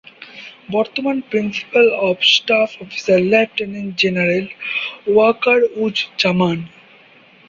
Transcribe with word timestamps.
বর্তমান 0.69 1.17
principal 1.29 1.85
staff 2.33 2.69
officer 2.83 3.19
lieutenant 3.31 3.91
general 4.01 4.45
Waker-uz-Zaman. 5.07 6.57